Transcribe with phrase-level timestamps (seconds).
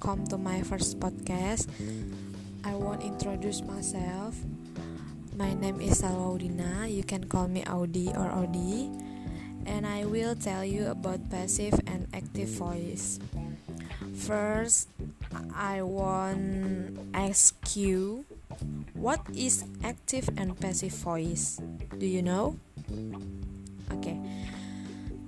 [0.00, 1.68] welcome to my first podcast.
[2.64, 4.32] I want introduce myself.
[5.36, 6.88] My name is Salwaudina.
[6.88, 8.88] You can call me Audi or Audi.
[9.68, 13.20] And I will tell you about passive and active voice.
[14.16, 14.88] First,
[15.52, 18.24] I want ask you
[18.96, 21.60] what is active and passive voice?
[22.00, 22.56] Do you know?
[24.00, 24.16] Okay.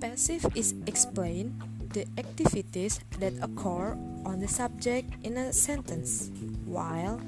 [0.01, 1.61] Passive is explained
[1.93, 3.93] the activities that occur
[4.25, 6.33] on the subject in a sentence,
[6.65, 7.21] while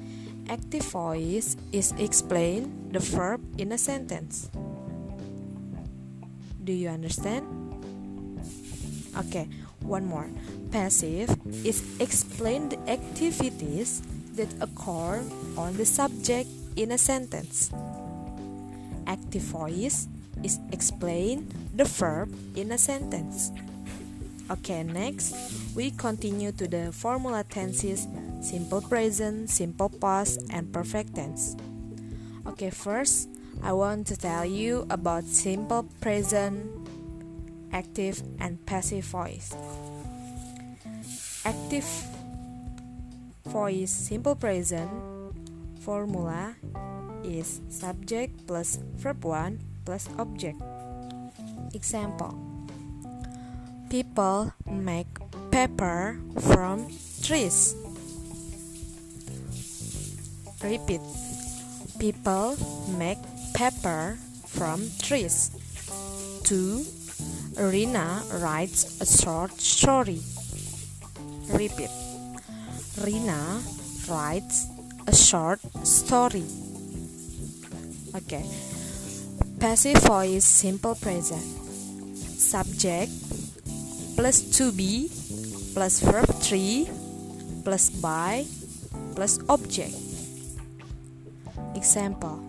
[0.50, 4.50] active voice is explain the verb in a sentence.
[6.62, 7.46] Do you understand?
[9.16, 9.48] Okay,
[9.86, 10.26] one more.
[10.74, 11.30] Passive
[11.64, 14.02] is explain the activities
[14.34, 15.22] that occur
[15.56, 17.70] on the subject in a sentence.
[19.06, 20.10] Active voice
[20.42, 23.54] is explain the verb in a sentence.
[24.46, 25.34] Okay, next
[25.74, 28.06] we continue to the formula tenses
[28.38, 31.56] simple present, simple past, and perfect tense.
[32.46, 36.62] Okay, first I want to tell you about simple present,
[37.72, 39.50] active, and passive voice.
[41.42, 41.86] Active
[43.50, 44.90] voice simple present
[45.82, 46.54] formula
[47.24, 50.62] is subject plus verb 1 plus object.
[51.74, 52.45] Example
[53.88, 55.06] People make
[55.52, 56.90] paper from
[57.22, 57.76] trees.
[60.62, 61.00] Repeat.
[62.00, 62.56] People
[62.98, 63.18] make
[63.54, 65.54] paper from trees.
[66.44, 66.84] 2.
[67.58, 70.18] Rina writes a short story.
[71.48, 71.90] Repeat.
[72.98, 73.62] Rina
[74.08, 74.66] writes
[75.06, 76.44] a short story.
[78.16, 78.44] Okay.
[79.60, 81.42] Passive voice simple present.
[82.36, 83.10] Subject
[84.16, 85.12] plus to be
[85.76, 86.88] plus verb 3
[87.62, 88.48] plus by
[89.12, 89.92] plus object.
[91.76, 92.40] Example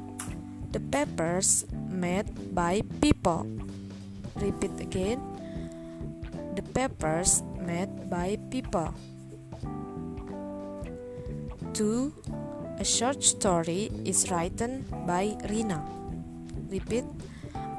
[0.71, 3.47] The papers made by people.
[4.35, 5.19] Repeat again.
[6.55, 8.93] The papers made by people.
[11.73, 12.13] 2.
[12.79, 15.81] A short story is written by Rina.
[16.69, 17.05] Repeat.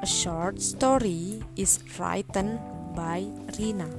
[0.01, 2.59] A short story is written
[2.95, 3.25] by
[3.57, 3.89] Rina.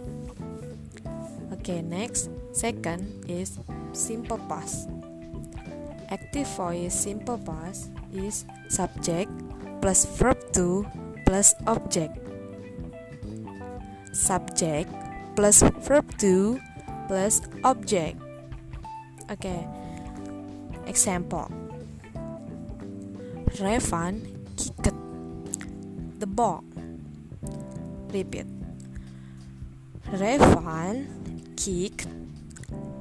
[1.61, 2.31] Okay, next.
[2.53, 3.59] Second is
[3.93, 4.89] simple past.
[6.11, 9.31] Active voice simple past is subject
[9.81, 10.87] plus verb to
[11.27, 12.19] plus object.
[14.13, 14.91] Subject
[15.37, 16.59] plus verb to
[17.07, 18.19] plus object.
[19.31, 19.63] Okay.
[20.87, 21.47] Example.
[23.63, 24.27] Revan
[24.59, 24.95] kicked
[26.19, 26.65] the ball.
[28.11, 28.60] Repeat.
[30.13, 31.07] Revan
[31.57, 32.09] kicked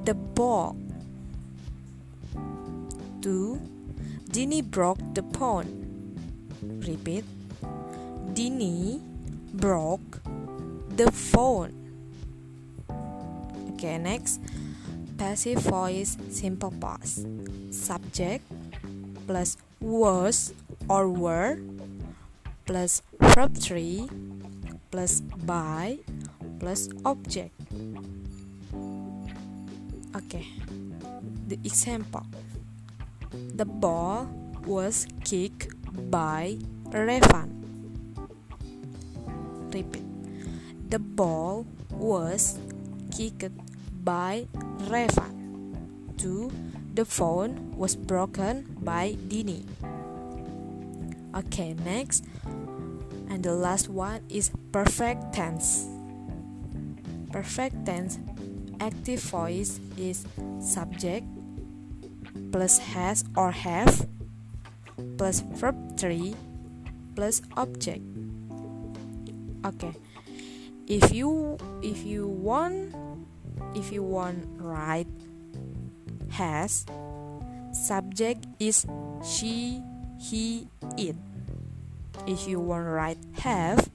[0.04, 0.76] the ball.
[3.22, 3.60] 2.
[4.30, 5.66] Dini broke the phone.
[6.62, 7.24] Repeat.
[8.32, 9.00] Dini
[9.52, 10.22] broke
[10.94, 11.74] the phone.
[13.74, 14.40] Okay, next.
[15.18, 17.26] Passive voice simple past.
[17.70, 18.44] Subject
[19.26, 20.54] plus was
[20.88, 21.58] or were
[22.66, 24.08] plus verb 3
[24.90, 25.98] plus by
[26.60, 27.56] plus object.
[30.14, 30.46] Okay,
[31.48, 32.26] the example
[33.56, 34.28] the ball
[34.66, 35.72] was kicked
[36.10, 36.58] by
[36.92, 37.48] Revan.
[39.72, 40.10] Repeat
[40.90, 42.58] the ball was
[43.14, 43.54] kicked
[44.02, 44.46] by
[44.90, 45.30] Revan.
[46.18, 46.50] 2.
[46.94, 49.62] The phone was broken by Dini.
[51.30, 52.26] Okay, next.
[53.30, 55.86] And the last one is perfect tense.
[57.32, 58.18] Perfect tense
[58.80, 60.26] active voice is
[60.58, 61.26] subject
[62.50, 64.08] plus has or have
[65.16, 66.34] plus verb 3
[67.14, 68.02] plus object.
[69.64, 69.94] Okay.
[70.88, 72.94] If you if you want
[73.76, 75.06] if you want write
[76.30, 76.86] has
[77.72, 78.86] subject is
[79.22, 79.82] she
[80.18, 80.66] he
[80.98, 81.14] it
[82.26, 83.90] if you want write have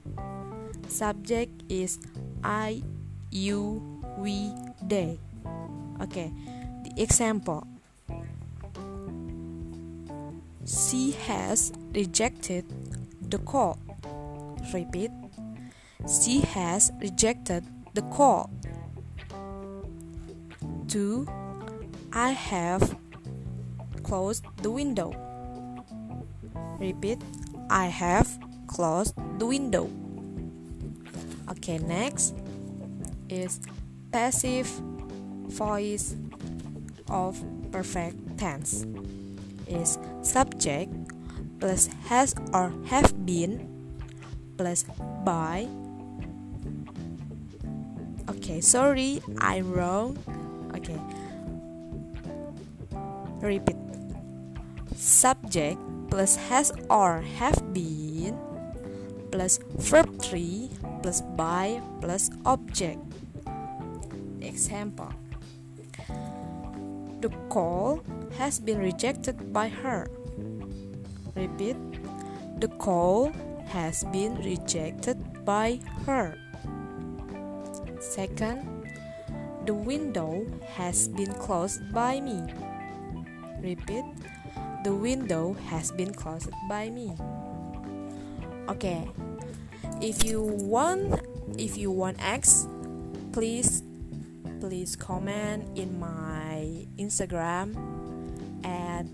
[0.88, 2.00] subject is
[2.42, 2.80] i
[3.36, 4.52] you, we,
[4.82, 5.18] they.
[6.00, 6.32] Okay,
[6.84, 7.66] the example
[10.66, 12.64] she has rejected
[13.30, 13.78] the call.
[14.74, 15.10] Repeat,
[16.08, 18.50] she has rejected the call.
[20.88, 21.26] 2.
[22.12, 22.96] I have
[24.02, 25.14] closed the window.
[26.80, 27.22] Repeat,
[27.70, 29.90] I have closed the window.
[31.48, 32.34] Okay, next
[33.28, 33.60] is
[34.12, 34.66] passive
[35.48, 36.16] voice
[37.08, 37.38] of
[37.70, 38.86] perfect tense.
[39.66, 40.92] Is subject
[41.58, 43.66] plus has or have been
[44.56, 44.84] plus
[45.24, 45.66] by.
[48.28, 50.18] Okay sorry i'm wrong.
[50.76, 50.98] Okay.
[53.42, 53.76] Repeat.
[54.94, 55.78] Subject
[56.10, 58.05] plus has or have been
[59.36, 60.72] plus verb 3
[61.04, 62.96] plus by plus object.
[64.40, 65.12] Example.
[67.20, 68.00] The call
[68.40, 70.08] has been rejected by her.
[71.36, 71.76] Repeat.
[72.64, 73.28] The call
[73.68, 76.40] has been rejected by her.
[78.00, 78.64] Second.
[79.68, 80.48] The window
[80.80, 82.40] has been closed by me.
[83.60, 84.08] Repeat.
[84.84, 87.12] The window has been closed by me
[88.68, 89.08] okay
[90.00, 91.20] if you want
[91.58, 92.66] if you want x
[93.32, 93.82] please
[94.60, 97.76] please comment in my instagram
[98.64, 99.06] at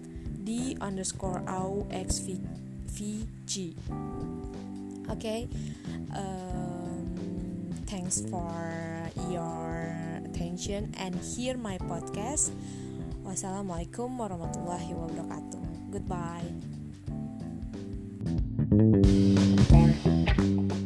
[0.44, 3.75] d underscore au xvg
[5.10, 5.49] okay
[6.16, 7.06] um,
[7.87, 8.52] thanks for
[9.31, 9.93] your
[10.25, 12.52] attention and hear my podcast.
[13.22, 15.62] Wassalamualaikum warahmatullahi wabarakatuh.
[15.93, 16.81] Goodbye
[19.69, 20.06] thank
[20.38, 20.81] you